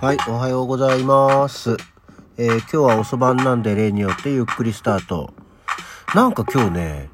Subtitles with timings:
[0.00, 1.76] はい、おはようございます。
[2.36, 5.34] えー今日は遅番なんで例によってゆっくりスタート。
[6.14, 7.10] なんか今日ね、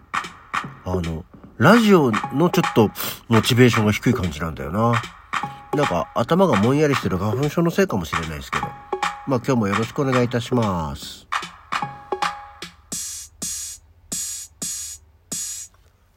[0.84, 1.24] あの、
[1.56, 2.90] ラジオのちょっと
[3.28, 5.00] モチベーションが低い感じなんだよな。
[5.74, 8.66] なんか頭がもんやりしてる花粉症のせいかもしれないですけど。
[8.66, 11.26] まあ今日もよろしくお願いいたします。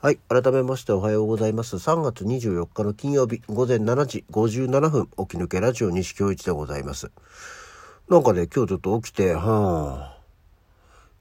[0.08, 0.20] はい。
[0.30, 1.76] 改めましておはようございます。
[1.76, 7.12] 3月24日の金曜日午前7時57分、起き抜けラジオ西京一でございます。
[8.08, 10.18] なんかね、今日ちょっと起きて、はあ、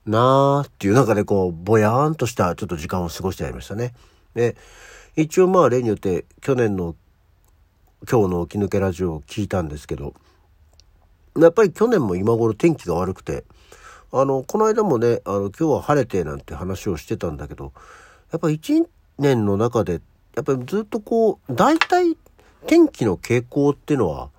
[0.05, 3.93] なーっていう、なんかね、こう、ぼやーんとしたちょっと時間を過ごしてやりましたね。
[4.35, 4.55] で、
[5.17, 6.95] 一応まあ例によって去年の
[8.09, 10.13] 今日の起き抜けラジオを聞いたんですけど、
[11.37, 13.43] やっぱり去年も今頃天気が悪くて、
[14.13, 17.73] あの、この間もね、あの、今日は晴れてなんて話をしてたんだけど、
[18.31, 18.83] やっぱ一
[19.17, 20.01] 年の中で、
[20.35, 22.17] やっぱりずっとこう、大体
[22.67, 24.29] 天気の傾向っていうのは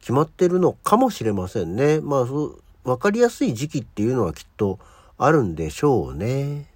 [0.00, 2.00] 決まってるのかもしれませんね。
[2.00, 4.78] まあ、そう、わかりやすい時期っていうのはきっと
[5.16, 6.66] あるんでしょうね。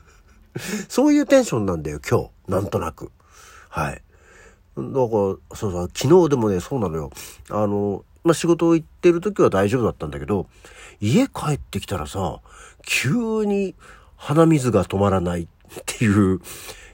[0.88, 2.50] そういうテンションなんだよ、今日。
[2.50, 3.10] なんとなく。
[3.68, 4.02] はい。
[4.76, 7.10] だから、そうそう、昨日でもね、そうなのよ。
[7.50, 10.46] あの、まあ、仕事行ってる時は大丈夫だったんだけど、
[11.00, 12.40] 家帰ってきたらさ、
[12.84, 13.74] 急に
[14.20, 15.48] 鼻水が止まらないっ
[15.86, 16.40] ていう、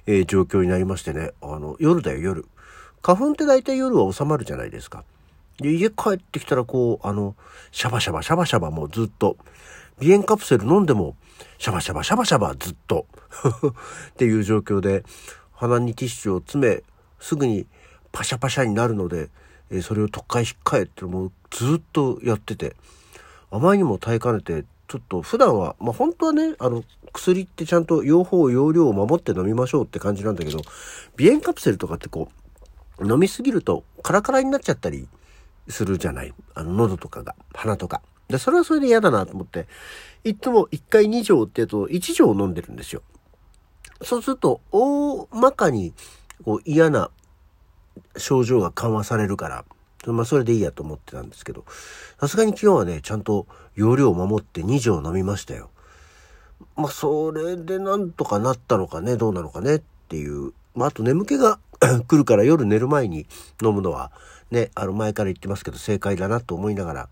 [0.06, 1.32] えー状況になりましてね。
[1.42, 2.46] あの、夜だよ、夜。
[3.02, 5.04] 花粉って大体夜は収まるじゃないですか。
[5.58, 7.34] で、家帰ってきたらこう、あの、
[7.72, 9.36] シャバシャバ、シャバシャバもうずっと、
[9.98, 11.16] 鼻炎カプセル飲んでも、
[11.58, 13.06] シャバシャバ、シャバシャバずっと。
[14.10, 15.04] っていう状況で、
[15.52, 16.84] 鼻にティッシュを詰め、
[17.18, 17.66] すぐに
[18.12, 19.30] パシャパシャになるので、
[19.70, 22.76] えーそれを特会引っかえってもうずっとやってて、
[23.50, 30.60] あまりにも耐えかねて、ちょっと普段は、まあ本当はね、あの、薬ってちゃんと用法、用量を守って飲みましょうって感じなんだけど、
[31.18, 32.28] 鼻炎カプセルとかってこ
[32.98, 35.08] う、飲みすぎるとカラカラになっちゃったり
[35.68, 36.32] するじゃない。
[36.54, 38.02] あの、喉とかが、鼻とか。
[38.28, 39.66] で、それはそれで嫌だなと思って、
[40.24, 43.02] いつも1回2錠ってやつを1錠飲んでるんですよ。
[44.02, 45.94] そうすると、大まかに、
[46.44, 47.10] こう、嫌な
[48.16, 49.64] 症状が緩和されるから、
[50.12, 51.64] まあ、それでいいやと思ってたんですけど、
[52.20, 55.70] さすがに昨日はね、ちゃんと容量を守って2錠飲みましたよ。
[56.76, 60.52] まあ、それでなんとかなったのかね、どうなのかねっていう。
[60.74, 61.58] まあ、あと眠気が
[62.06, 63.26] 来るから夜寝る前に
[63.62, 64.12] 飲むのは、
[64.50, 67.08] ね、あの前から言ってますけど正解だなと思いながら、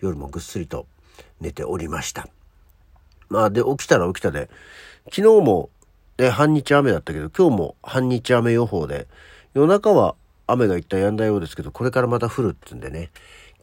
[0.00, 0.86] 夜もぐっすりと
[1.40, 2.28] 寝ておりました。
[3.28, 4.50] まあ、で、起きたら起きたで、
[5.06, 5.70] 昨日も、
[6.18, 9.08] ね、半日雨だったけど、今日も半日雨予報で、
[9.54, 10.14] 夜中は
[10.46, 13.10] 雨が一旦止んだようですけど、これからまた降るって言うんでね、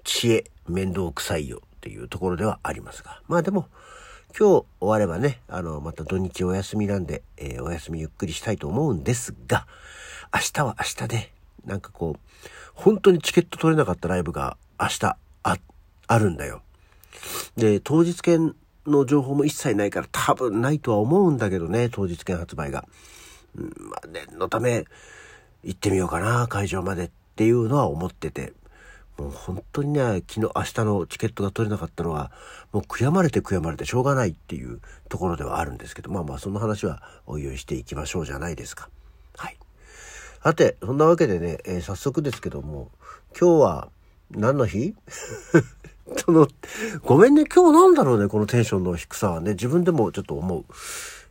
[0.03, 3.21] 知恵、面倒くさいよっていうところではありますが。
[3.27, 3.67] まあでも、
[4.37, 9.67] 今日終わればね、あの、また土日お休みなんで、えーお休みゆっくりしたいと思うんですが、
[10.33, 11.31] 明日は明日で、
[11.65, 12.19] なんかこう、
[12.73, 15.57] 本当にチケット取れなかったライブが明日、あ、
[16.07, 16.61] あるんだよ。
[17.57, 18.55] で、当日券
[18.87, 22.85] の情報も一切ないから多分ないとは思うんだけどね、当日券発売が。
[23.55, 24.85] うん、まあ、念のため、
[25.63, 28.53] 行ってみようかな、会場までっていうのは思ってて。
[29.17, 32.31] もう本当にね、昨日、明日のチケットが取れなかったのは、
[32.72, 34.79] もう悔やまれて悔やまれてしょうがないっていう
[35.09, 38.89] ところではあるんですけど、まあまあその話はおいおいしていきましょうじゃないですか。
[39.38, 39.57] はい。
[40.44, 42.89] さて、そんなわけでね、えー早速ですけども、
[43.39, 43.89] 今日は
[44.31, 44.95] 何の日？
[46.17, 46.47] その、
[47.03, 50.66] ごめんね、今日なんだろうね、このテンションの低さはね、自分でもちょっと思う。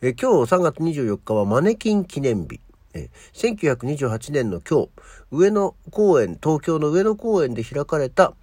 [0.00, 2.60] え今日3月24日はマネキン記念日。
[2.94, 4.88] え1928年の今日、
[5.30, 8.34] 上野公園、東京の上野公園で開かれた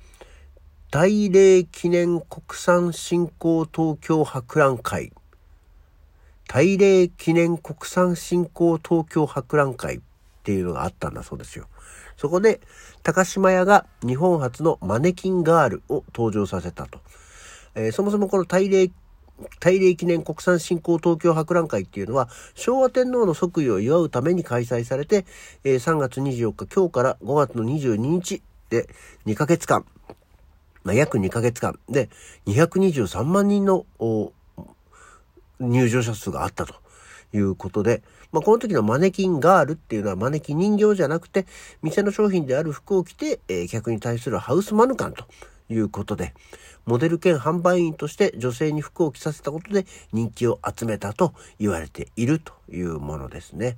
[0.90, 5.12] 大霊記念国産振興東京博覧会。
[6.48, 10.00] 大霊記念国産振興東京博覧会っ
[10.44, 11.68] ていうのがあったんだそうですよ。
[12.16, 12.62] そこで、
[13.04, 17.00] 高島屋が日本初のマネキンガールを登場させたと。
[17.76, 18.92] えーそもそもこの大霊、
[19.60, 25.26] 大霊記念国産振興東京博覧会っていうのは、昭和天皇の即位を祝うために開催されて、
[25.64, 28.90] え3月24日今日から5月の22日で
[29.26, 29.86] 2ヶ月間、
[30.84, 31.80] まあ、約2ヶ月間。
[31.90, 32.10] で
[32.46, 33.86] 223万人の
[35.60, 36.76] 入場者数があったと
[37.34, 41.46] いうことで、まあ、この時のマネキンガールっていうのはマネキン人形じゃなくて、
[41.82, 45.26] 店の商品である服を着て、客に対するハウスマヌカンと
[45.70, 46.34] いうことで、
[46.86, 53.78] モデル兼販売員として女性に服を着させたことで人気を集めたと言われているというものですね。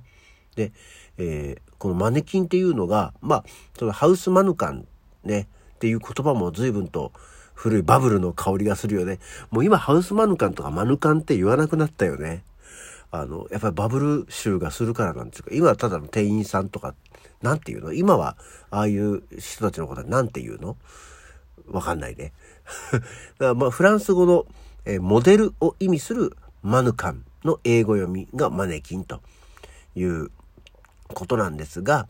[0.56, 0.72] で、
[1.18, 3.44] えーこのマネキンっていうのが、まあ、
[3.78, 4.86] そのハウスマヌカン
[5.24, 7.10] ね、っていう言葉も随分と
[7.54, 9.18] 古いバブルの香りがするよね。
[9.50, 12.44] もう今ハウスマヌカンとかマヌカンって言わなくなったよね。
[13.10, 15.48] あの、やっぱりバブル臭がするからなんですか。
[15.54, 16.94] 今はただの店員さんとか、
[17.40, 17.94] なんていうの？
[17.94, 18.36] 今は、
[18.70, 20.76] ああいう人たちのことはなんていうの？
[21.70, 22.32] わかんないね。
[22.92, 23.04] だか
[23.38, 24.46] らまあ、フランス語の、
[24.84, 29.20] え、モデルを意味するマヌカンの英語読みがマネキンと
[29.94, 30.30] いう
[31.08, 32.06] ことなんですが、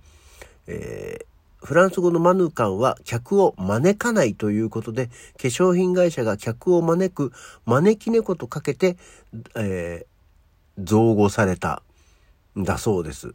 [0.67, 5.13] えー、フランス語のマヌカンは客を招かないということで、化
[5.45, 7.33] 粧品会社が客を招く
[7.67, 8.97] 招き猫とかけて、
[9.57, 11.83] えー、造語された
[12.59, 13.35] んだそうです。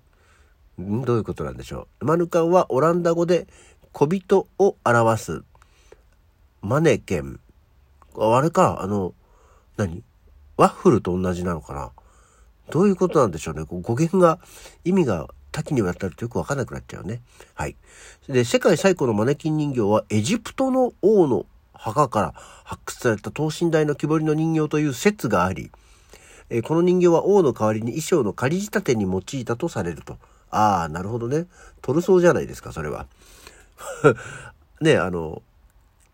[0.77, 2.06] どういうことなんでしょう？
[2.06, 3.48] マヌカンはオランダ語で
[3.94, 5.44] 小人を表す。
[6.65, 7.39] マネケン。
[8.17, 9.13] あれか、あの、
[9.77, 10.03] 何？
[10.57, 11.91] ワッフルと同じなのかな？
[12.71, 13.63] どういうことなんでしょうね。
[13.69, 14.39] 語源が、
[14.83, 17.21] 意味が多岐にわたるとよくわかんなくなっちゃうね。
[17.53, 17.75] はい。
[18.27, 22.33] で、世界最古のマネキン人形はエジプトの王の墓から
[22.63, 25.69] 発掘された等身大の木彫りの人形という説があり、
[26.50, 30.17] えこの人形は王の代わりに衣装の仮仕立てに用いたとされると。
[30.50, 31.45] ああ、なるほどね。
[31.83, 33.06] トルソーじゃないですか、それは。
[34.81, 35.44] ね、あの、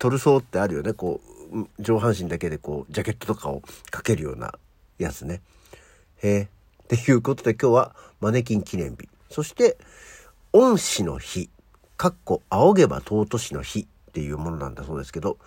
[0.02, 0.94] トルソーってあるよね。
[0.94, 1.20] こ
[1.52, 3.62] う、上半身だけでこう、ジャケットとかを
[3.92, 4.52] かけるような
[4.98, 5.40] やつね。
[6.24, 6.48] へえ。
[6.82, 9.08] っていうことで今日はマネキン記念日。
[9.30, 9.78] そして、
[10.52, 11.50] 恩師の日、
[11.96, 15.38] かっこ仰げば尊しの日っていうものなんだそうですけど、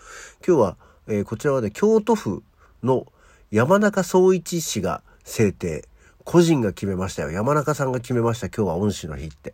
[0.48, 2.42] 今日は、えー、こちらはね、京都府
[2.81, 3.07] の
[3.52, 5.84] 山中総一氏が制定、
[6.24, 7.31] 個人が決めましたよ。
[7.31, 8.48] 山中さんが決めました。
[8.48, 9.54] 今日は恩師の日って。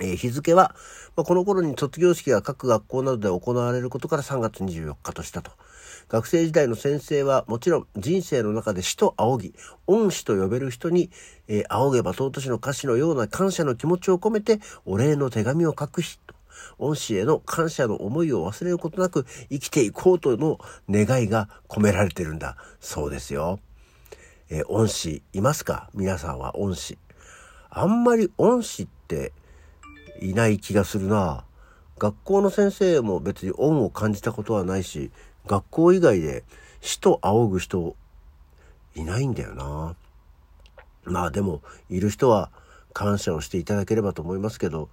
[0.00, 0.74] えー、日付は、
[1.16, 5.50] まあ、この頃に卒業式が各学校などで行われることから3月24日としたと。
[6.08, 9.54] 学生時代の先生はもちろん人生の中で死と仰ぎ、
[9.86, 11.10] 恩師と呼べる人に、
[11.48, 16.34] えー、仰げば尊しの歌詞のような感謝の気持ちを込めてお礼の手紙を書く日と。
[16.78, 20.58] 恩師への感謝の思いを忘れることなく生きていこうとの
[20.88, 22.56] 願いが込められてるんだ。
[22.80, 23.58] そうですよ。
[24.48, 25.90] えー、恩師いますか？
[25.92, 26.98] 皆さんは恩師。
[27.68, 29.32] あんまり恩師って
[30.20, 31.44] いない気がするな。
[31.98, 35.10] 学校の先生も別に恩を感じたことはないし、
[35.46, 36.44] 学校以外で
[36.80, 37.96] 死と仰ぐ人
[38.94, 39.96] いないんだよな。
[41.04, 42.50] まあでも、いる人は
[42.92, 44.88] 感謝をしていただければと思いますけど、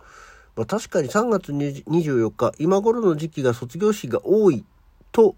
[0.55, 4.63] まあ、確かに3月24日、今頃の時期が卒業式が多い
[5.11, 5.35] と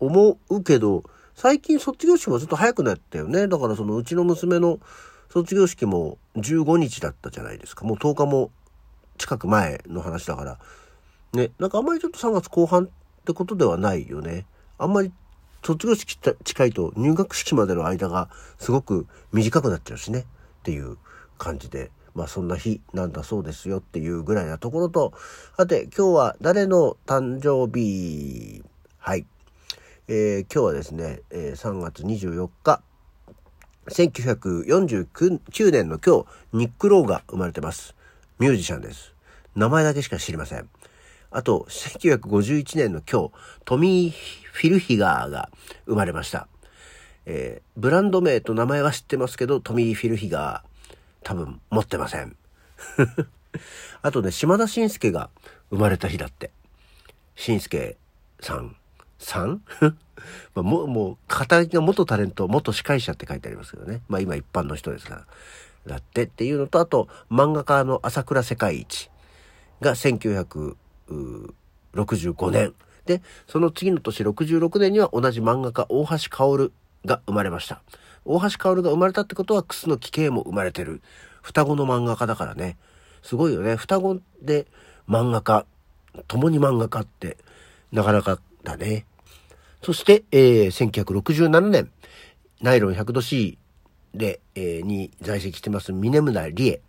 [0.00, 1.04] 思うけど、
[1.34, 3.46] 最近卒業式もずっと早くなったよね。
[3.46, 4.80] だからそのうちの娘の
[5.28, 7.84] 卒業式も15日だったじゃないですか。
[7.84, 8.50] もう10日も
[9.16, 10.58] 近く前の話だから。
[11.32, 12.88] ね、なんかあんまりちょっと3月後半っ
[13.24, 14.46] てことではないよね。
[14.78, 15.12] あんまり
[15.62, 18.28] 卒業式近いと入学式までの間が
[18.58, 20.24] すごく短くなっちゃうしねっ
[20.62, 20.96] ていう
[21.38, 25.12] 感じで、まあそんな日なんだそうですよっていうぐらいなところと、
[25.56, 28.62] さて今日は誰の誕生日？
[28.98, 29.26] はい。
[30.08, 32.80] えー、今日はですね、えー、3月24日、
[33.88, 37.95] 1949年の今日、ニック・ローが生まれてます。
[38.38, 39.14] ミュージシャンです。
[39.54, 40.68] 名前だけしか知りません。
[41.30, 43.30] あと、1951年の今日、
[43.64, 44.14] トミー・
[44.52, 45.48] フィルヒガーが
[45.86, 46.46] 生まれました。
[47.24, 52.36] えー、ブランド名と名前は知ってますけど、トミー・フィルヒガー、多分持ってません。
[54.02, 55.30] あとね、島田紳介が
[55.70, 56.50] 生まれた日だって。
[57.36, 57.96] 紳介
[58.40, 58.76] さん。
[59.18, 59.62] さん？
[60.54, 64.02] まあ、ももう、肩書きが元タレント、元司会者って書いてありますけどね。
[64.08, 65.26] まあ今一般の人ですから。
[65.86, 69.10] だってっていうのと、あと、漫画家の朝倉世界一
[69.80, 72.74] が1965年。
[73.04, 76.72] で、その次の年66年には同じ漫画家大橋薫
[77.04, 77.82] が生まれました。
[78.24, 81.00] 大橋薫が生まれたってことは楠木圭も生まれてる。
[81.42, 82.76] 双子の漫画家だからね。
[83.22, 83.76] すごいよね。
[83.76, 84.66] 双子で
[85.08, 85.66] 漫画家、
[86.26, 87.36] 共に漫画家って
[87.92, 89.06] なかなかだね。
[89.82, 91.92] そして、えー、1967年、
[92.60, 93.56] ナイロン100度 C
[94.16, 96.80] で、えー、に在籍してます峰村理恵、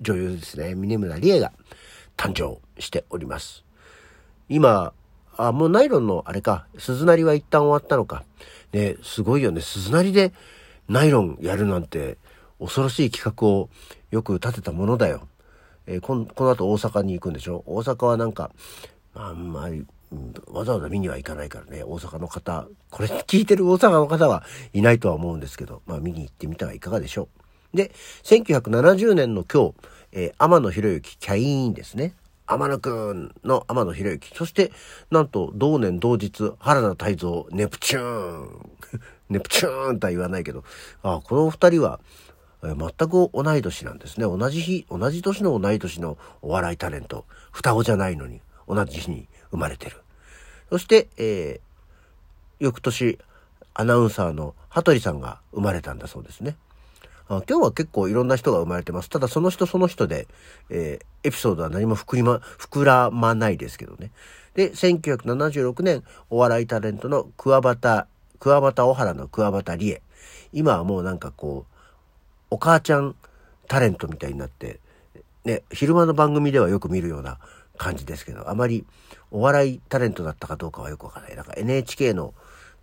[0.00, 0.74] 女優ですね。
[0.74, 1.52] 峰村理恵が
[2.16, 3.64] 誕生しております。
[4.48, 4.92] 今、
[5.36, 8.24] あ、もうナイロンのあれか、鈴なりは一旦終わったのか。
[8.72, 9.60] ね、すごいよね。
[9.60, 10.32] 鈴なりで
[10.88, 12.16] ナイロンやるなんて
[12.58, 13.68] 恐ろしい企画を
[14.10, 15.28] よく立てたものだよ。
[15.86, 17.62] えー、ここの後大阪に行くんでしょ？
[17.66, 18.50] 大阪はなんか、
[19.14, 19.84] あんまり、
[20.48, 27.28] わざわざ見には行かないからね、大阪の方、これ聞いてる大阪の方はいないとは思うんですけど、まあ見に行ってみてはいかがでしょ
[27.74, 27.76] う。
[27.76, 29.74] で、1970年の今日、
[30.12, 32.14] えー、天野博之キャイーンですね。
[32.46, 34.34] 天野くんの天野博之。
[34.34, 34.72] そして、
[35.10, 38.70] なんと、同年同日、原田泰造、ネプチューン。
[39.28, 40.62] ネプチューンとは言わないけど、
[41.02, 41.98] あこの二人は、
[42.62, 44.24] えー、全く同い年なんですね。
[44.24, 47.24] 同じ日、同じ年の同い年のお笑いタレント。
[47.50, 49.96] 双子じゃないのに、同じ日に生まれてる。
[50.70, 53.18] そして、えー、翌年、
[53.74, 56.56] アナウンサーの羽鳥さんが生まれたんだそうですね。
[57.28, 59.10] あ今日は結構いろんな人が生まれてます。
[59.10, 60.28] ただその人その人で、
[60.70, 64.12] えー、エピソードは何も膨りま、膨らまないですけどね。
[64.54, 70.02] で、1976年、お笑いタレントの桑畑、桑畑小原の桑畑理恵。
[70.52, 71.76] 今はもうなんかこう、
[72.50, 73.16] お母ちゃん
[73.66, 74.80] タレントみたいになって、
[75.44, 77.38] ね、昼間の番組ではよく見るような
[77.76, 78.84] 感じですけど、あまり
[79.30, 81.36] お笑いタレントだったかどうかはよくわからない。
[81.36, 82.34] なんか NHK の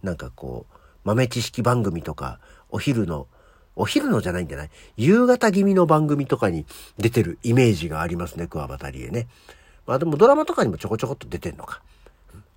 [0.02, 3.28] なんかこう、豆知識番組とか、お昼の
[3.76, 4.70] お昼のじゃないんじゃない？
[4.98, 6.66] 夕方気味の番組とかに
[6.98, 9.28] 出てるイメージがありますね、桑畑理恵ね。
[9.88, 11.82] まあでもドラマとかにもちょこちょこっと出てんのか。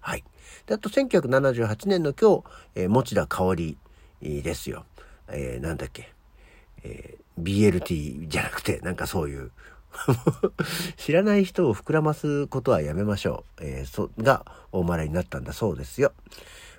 [0.01, 0.25] はい。
[0.67, 3.79] で、あと1978年の今日、えー、持田香織
[4.21, 4.85] ですよ。
[5.29, 6.13] えー、なんだっけ？
[6.85, 9.51] えー、BLT じゃなくて、なんかそういう
[10.97, 13.65] 知らない人を膨らますことはやめましょう。
[13.65, 16.13] えー、そ、が大笑いになったんだそうですよ。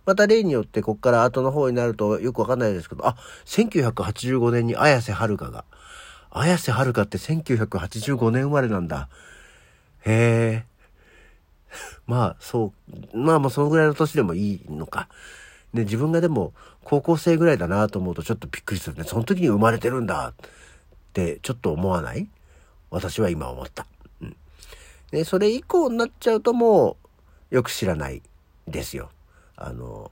[0.06, 5.66] また例によってこっから後の方になるとよくわかんないですけど、あ、1985年に綾瀬はるかが。
[6.32, 9.10] 綾瀬はるかって1985年生まれなんだ。
[10.06, 10.78] へえ。
[12.08, 12.74] まあ、そ
[13.14, 15.10] う、まあもうそのぐらいの年でもいいのか。
[15.74, 19.04] で、自分がでも高校生ぐらいだなと思うとちょっとびっくりするね。
[19.04, 20.34] その時に生まれてるんだっ
[21.14, 22.30] てちょっと思わない？
[22.89, 23.86] 私は今思った。
[24.22, 24.36] うん。
[25.12, 26.98] で、それ以降になっちゃうとも
[27.51, 28.22] うよく知らない
[28.67, 29.10] ですよ。
[29.56, 30.12] あの、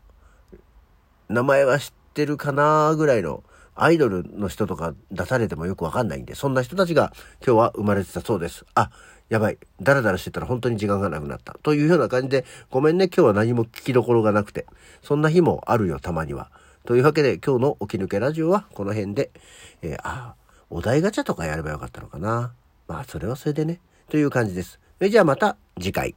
[1.29, 3.43] 名前は知ってるかなぐらいの
[3.75, 7.11] アイドルの人とか出されてもよくわかんないんで、そんな人たちが
[7.45, 8.65] 今日は生まれてたそうです。
[8.73, 8.89] あ、
[9.27, 9.57] やばい。
[9.81, 11.57] ダラダラしてたら本当に時間がなくなった。
[11.61, 14.65] というような感じで、ごめんね、今日は何も聞きどころがなくて。
[15.03, 16.51] そんな日もあるよ、たまには。
[16.85, 19.31] というわけで、今日の起き抜けラジオはこの辺で、
[19.81, 20.35] えー、あ、
[20.69, 22.53] お題ガチャとかやればよかったのかな。
[22.87, 23.79] まあ、それはそれでね。
[24.09, 24.79] という感じです。
[24.97, 26.15] それじゃあまた次回。